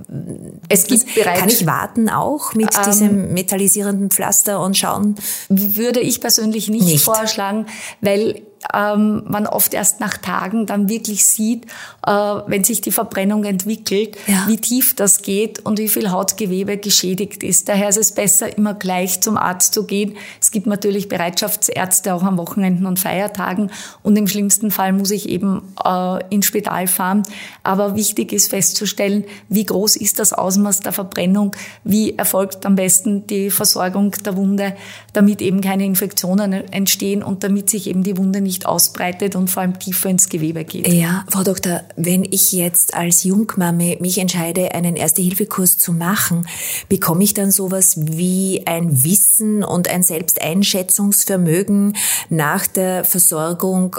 [0.69, 1.41] Es gibt bereits.
[1.41, 5.17] Kann ich warten auch mit ähm, diesem metallisierenden Pflaster und schauen?
[5.49, 7.05] Würde ich persönlich nicht, nicht.
[7.05, 7.67] vorschlagen,
[8.01, 8.43] weil
[8.75, 11.67] ähm, man oft erst nach Tagen dann wirklich sieht,
[12.07, 14.45] äh, wenn sich die Verbrennung entwickelt, ja.
[14.47, 17.69] wie tief das geht und wie viel Hautgewebe geschädigt ist.
[17.69, 20.17] Daher ist es besser, immer gleich zum Arzt zu gehen.
[20.41, 23.71] Es gibt natürlich Bereitschaftsärzte auch am Wochenenden und Feiertagen
[24.03, 27.23] und im schlimmsten Fall muss ich eben äh, ins Spital fahren.
[27.63, 33.27] Aber wichtig ist festzustellen, wie groß ist das Ausmaß der Verbrennung, wie erfolgt am besten
[33.27, 34.77] die Versorgung der Wunde,
[35.13, 39.49] damit eben keine Infektionen entstehen und damit sich eben die Wunde nicht nicht ausbreitet und
[39.49, 40.87] vor allem tiefer ins Gewebe geht.
[40.87, 46.47] Ja, Frau Doktor, wenn ich jetzt als Jungmame mich entscheide, einen Erste-Hilfe-Kurs zu machen,
[46.91, 51.97] bekomme ich dann sowas wie ein Wissen und ein Selbsteinschätzungsvermögen
[52.29, 53.97] nach der Versorgung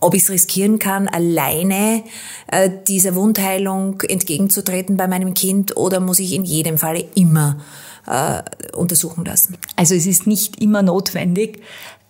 [0.00, 2.02] ob ich es riskieren kann, alleine
[2.48, 7.60] äh, dieser Wundheilung entgegenzutreten bei meinem Kind oder muss ich in jedem Falle immer
[8.08, 8.42] äh,
[8.74, 9.56] untersuchen lassen?
[9.76, 11.62] Also es ist nicht immer notwendig.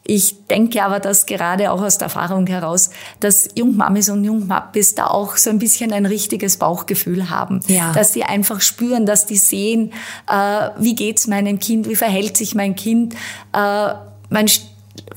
[0.04, 5.06] Ich denke aber, dass gerade auch aus der Erfahrung heraus, dass Jungmamis und Jungmappis da
[5.06, 7.60] auch so ein bisschen ein richtiges Bauchgefühl haben.
[7.68, 7.92] Ja.
[7.92, 9.92] Dass die einfach spüren, dass die sehen,
[10.28, 13.14] äh, wie geht's meinem Kind, wie verhält sich mein Kind.
[13.52, 13.94] Äh,
[14.28, 14.48] man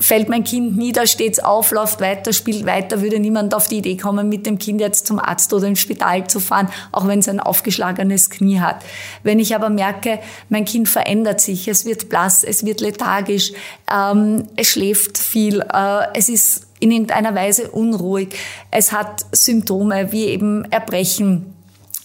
[0.00, 3.96] fällt mein Kind nieder, steht's auf, läuft weiter, spielt weiter, würde niemand auf die Idee
[3.96, 7.28] kommen, mit dem Kind jetzt zum Arzt oder ins Spital zu fahren, auch wenn es
[7.28, 8.84] ein aufgeschlagenes Knie hat.
[9.22, 13.52] Wenn ich aber merke, mein Kind verändert sich, es wird blass, es wird lethargisch,
[13.92, 18.36] ähm, es schläft viel, äh, es ist in irgendeiner Weise unruhig,
[18.70, 21.54] es hat Symptome wie eben Erbrechen,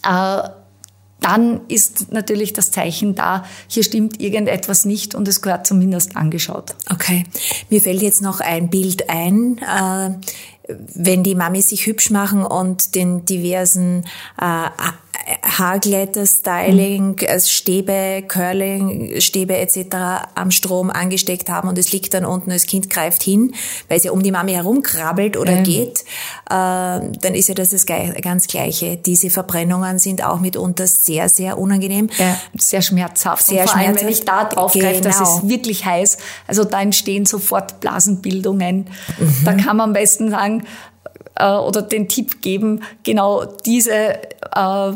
[0.06, 0.42] äh,
[1.22, 6.76] dann ist natürlich das Zeichen da, hier stimmt irgendetwas nicht und es gehört zumindest angeschaut.
[6.90, 7.24] Okay.
[7.70, 9.60] Mir fällt jetzt noch ein Bild ein.
[9.60, 10.16] Äh,
[10.68, 14.06] wenn die Mamis sich hübsch machen und den diversen
[14.40, 14.70] äh,
[15.44, 17.40] Haarglätter, Styling, mhm.
[17.40, 20.28] Stäbe, Curling, Stäbe etc.
[20.36, 23.54] am Strom angesteckt haben und es liegt dann unten, das Kind greift hin,
[23.88, 25.64] weil es ja um die Mami herumkrabbelt oder mhm.
[25.64, 26.04] geht, äh,
[26.50, 28.98] dann ist ja das das ganz Gleiche.
[28.98, 32.10] Diese Verbrennungen sind auch mitunter sehr, sehr unangenehm.
[32.18, 33.46] Ja, sehr schmerzhaft.
[33.46, 34.00] Sehr und vor schmerzhaft.
[34.00, 35.20] allem, wenn ich da drauf greife, genau.
[35.20, 36.18] das ist wirklich heiß.
[36.48, 38.88] Also da entstehen sofort Blasenbildungen.
[39.18, 39.36] Mhm.
[39.46, 40.64] Da kann man am besten sagen,
[41.36, 44.16] äh, oder den Tipp geben, genau diese
[44.56, 44.94] äh,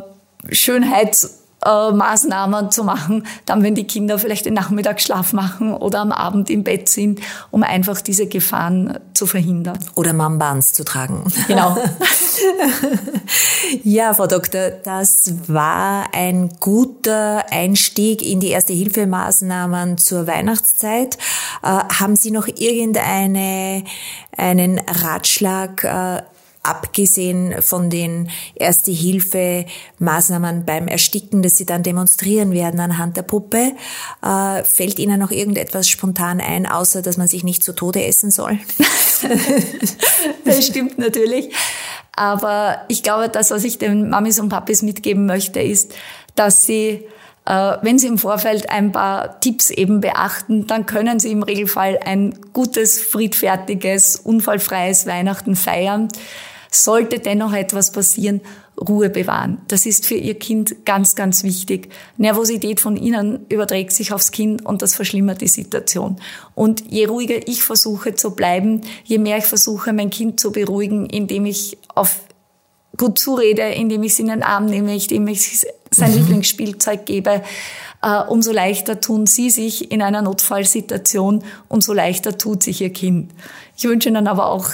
[0.51, 6.63] Schönheitsmaßnahmen zu machen, dann wenn die Kinder vielleicht den Nachmittagsschlaf machen oder am Abend im
[6.63, 7.19] Bett sind,
[7.51, 9.79] um einfach diese Gefahren zu verhindern.
[9.95, 11.23] Oder Mambands zu tragen.
[11.47, 11.77] Genau.
[13.83, 21.17] ja, Frau Doktor, das war ein guter Einstieg in die Erste-Hilfemaßnahmen zur Weihnachtszeit.
[21.63, 23.83] Äh, haben Sie noch irgendeine
[24.37, 26.21] einen Ratschlag, äh,
[26.65, 33.73] abgesehen von den Erste-Hilfe-Maßnahmen beim Ersticken, dass Sie dann demonstrieren werden anhand der Puppe,
[34.23, 38.31] äh, fällt Ihnen noch irgendetwas spontan ein, außer dass man sich nicht zu Tode essen
[38.31, 38.57] soll?
[40.45, 41.53] das stimmt natürlich.
[42.15, 45.93] Aber ich glaube, das, was ich den Mamis und Papis mitgeben möchte, ist,
[46.35, 47.05] dass sie
[47.45, 51.99] äh, wenn Sie im Vorfeld ein paar Tipps eben beachten, dann können Sie im Regelfall
[52.03, 56.07] ein gutes, friedfertiges, unfallfreies Weihnachten feiern.
[56.83, 58.41] Sollte dennoch etwas passieren,
[58.77, 59.59] Ruhe bewahren.
[59.69, 61.89] Das ist für Ihr Kind ganz, ganz wichtig.
[62.17, 66.17] Nervosität von Ihnen überträgt sich aufs Kind und das verschlimmert die Situation.
[66.55, 71.05] Und je ruhiger ich versuche zu bleiben, je mehr ich versuche, mein Kind zu beruhigen,
[71.05, 72.19] indem ich auf
[72.97, 76.17] gut zurede, indem ich sie in den Arm nehme, indem ich sein mhm.
[76.17, 77.41] Lieblingsspielzeug gebe,
[78.01, 83.31] äh, umso leichter tun sie sich in einer Notfallsituation, umso leichter tut sich ihr Kind.
[83.77, 84.67] Ich wünsche Ihnen aber auch,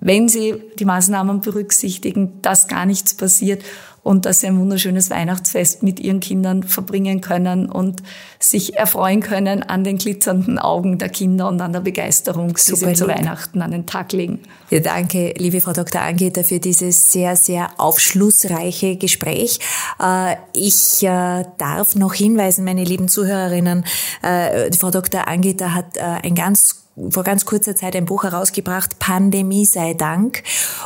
[0.00, 3.62] wenn Sie die Maßnahmen berücksichtigen, dass gar nichts passiert
[4.04, 8.02] und dass sie ein wunderschönes Weihnachtsfest mit ihren Kindern verbringen können und
[8.38, 12.92] sich erfreuen können an den glitzernden Augen der Kinder und an der Begeisterung, die sie
[12.92, 14.40] zu Weihnachten an den Tag legen.
[14.68, 16.02] Ja, danke, liebe Frau Dr.
[16.02, 19.58] Angeter, für dieses sehr, sehr aufschlussreiche Gespräch.
[19.98, 23.84] Äh, ich äh, darf noch hinweisen, meine lieben Zuhörerinnen,
[24.22, 25.26] äh, Frau Dr.
[25.26, 30.44] Angeter hat ein ganz vor ganz kurzer Zeit ein Buch herausgebracht, Pandemie sei Dank,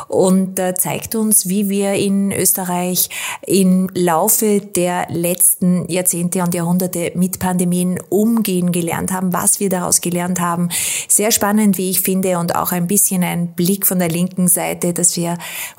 [0.08, 3.10] und äh, zeigt uns, wie wir in Österreich
[3.46, 10.00] im Laufe der letzten Jahrzehnte und Jahrhunderte mit Pandemien umgehen gelernt haben, was wir daraus
[10.00, 10.70] gelernt haben.
[11.08, 14.94] Sehr spannend, wie ich finde, und auch ein bisschen ein Blick von der linken Seite,
[14.94, 15.36] dass wir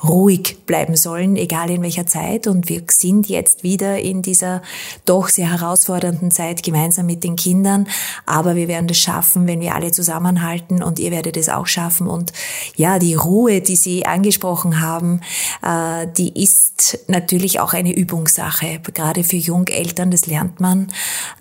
[0.07, 2.45] ruhig bleiben sollen, egal in welcher Zeit.
[2.45, 4.61] Und wir sind jetzt wieder in dieser
[5.05, 7.87] doch sehr herausfordernden Zeit gemeinsam mit den Kindern.
[8.27, 11.67] Aber wir werden das schaffen, wenn wir alle zusammen zusammenhalten und ihr werdet es auch
[11.67, 12.07] schaffen.
[12.07, 12.33] Und
[12.75, 15.21] ja, die Ruhe, die Sie angesprochen haben,
[15.63, 18.81] äh, die ist natürlich auch eine Übungssache.
[18.93, 20.87] Gerade für Jungeltern, das lernt man.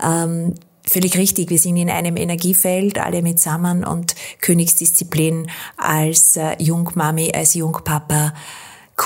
[0.02, 0.54] Ähm,
[0.86, 1.50] völlig richtig.
[1.50, 8.32] Wir sind in einem Energiefeld, alle mitsammen und Königsdisziplin als äh, Jungmami, als Jungpapa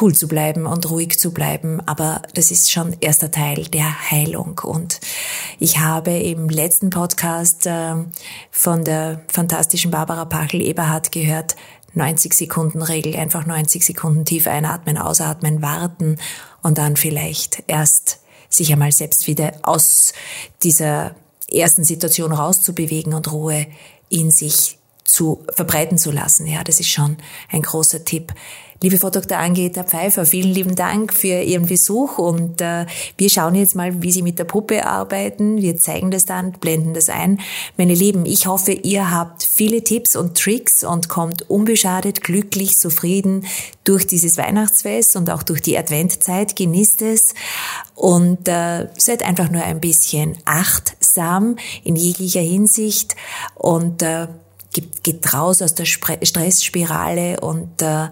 [0.01, 1.81] cool zu bleiben und ruhig zu bleiben.
[1.87, 4.61] Aber das ist schon erster Teil der Heilung.
[4.65, 5.01] Und
[5.59, 7.95] ich habe im letzten Podcast äh,
[8.51, 11.57] von der fantastischen Barbara Pachel-Eberhardt gehört,
[11.95, 16.19] 90 Sekunden Regel, einfach 90 Sekunden tief einatmen, ausatmen, warten
[16.63, 20.13] und dann vielleicht erst sich einmal selbst wieder aus
[20.63, 21.15] dieser
[21.51, 23.67] ersten Situation rauszubewegen und Ruhe
[24.09, 26.47] in sich zu verbreiten zu lassen.
[26.47, 27.19] Ja, das ist schon
[27.51, 28.33] ein großer Tipp.
[28.83, 29.39] Liebe Frau Dr.
[29.39, 34.11] Angeta Pfeiffer, vielen lieben Dank für Ihren Besuch und äh, wir schauen jetzt mal, wie
[34.11, 35.63] Sie mit der Puppe arbeiten.
[35.63, 37.39] Wir zeigen das dann, blenden das ein.
[37.77, 43.47] Meine Lieben, ich hoffe, ihr habt viele Tipps und Tricks und kommt unbeschadet, glücklich, zufrieden
[43.85, 46.57] durch dieses Weihnachtsfest und auch durch die Adventzeit.
[46.57, 47.35] Genießt es
[47.95, 51.55] und äh, seid einfach nur ein bisschen achtsam
[51.85, 53.15] in jeglicher Hinsicht
[53.55, 54.27] und äh,
[54.73, 58.09] geht, raus aus der Stressspirale und äh,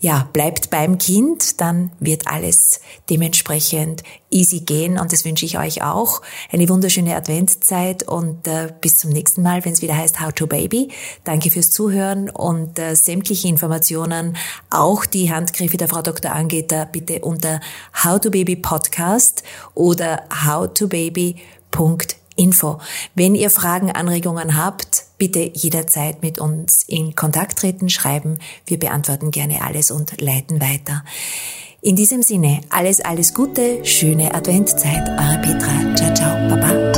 [0.00, 2.80] ja, bleibt beim Kind, dann wird alles
[3.10, 6.22] dementsprechend easy gehen und das wünsche ich euch auch.
[6.50, 10.46] Eine wunderschöne Adventszeit und äh, bis zum nächsten Mal, wenn es wieder heißt How to
[10.46, 10.88] Baby.
[11.24, 14.36] Danke fürs Zuhören und äh, sämtliche Informationen,
[14.70, 16.32] auch die Handgriffe der Frau Dr.
[16.32, 17.60] Angeter, bitte unter
[18.02, 19.42] How to Baby Podcast
[19.74, 21.36] oder howtobaby.de
[22.40, 22.80] Info.
[23.14, 28.38] Wenn ihr Fragen, Anregungen habt, bitte jederzeit mit uns in Kontakt treten, schreiben.
[28.66, 31.04] Wir beantworten gerne alles und leiten weiter.
[31.82, 35.08] In diesem Sinne, alles, alles Gute, schöne Adventzeit.
[35.10, 35.94] Eure Petra.
[35.94, 36.48] Ciao, ciao.
[36.48, 36.89] Baba.